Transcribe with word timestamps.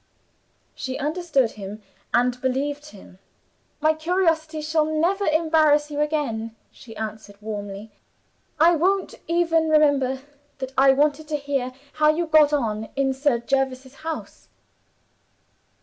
She 0.73 0.97
understood 0.97 1.51
him 1.51 1.83
and 2.11 2.41
believed 2.41 2.87
him. 2.87 3.19
"My 3.81 3.93
curiosity 3.93 4.59
shall 4.59 4.85
never 4.85 5.25
embarrass 5.27 5.91
you 5.91 5.99
again," 5.99 6.55
she 6.71 6.95
answered 6.95 7.35
warmly. 7.39 7.91
"I 8.59 8.75
won't 8.77 9.13
even 9.27 9.69
remember 9.69 10.21
that 10.57 10.73
I 10.75 10.91
wanted 10.91 11.27
to 11.27 11.35
hear 11.37 11.71
how 11.93 12.09
you 12.09 12.25
got 12.25 12.51
on 12.51 12.89
in 12.95 13.13
Sir 13.13 13.37
Jervis's 13.37 13.93
house." 14.01 14.47